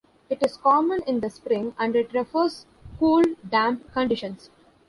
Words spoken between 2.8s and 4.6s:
cool, damp conditions.